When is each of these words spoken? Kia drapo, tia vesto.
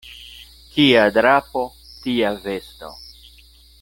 Kia 0.77 1.03
drapo, 1.17 1.63
tia 2.07 2.33
vesto. 2.47 2.91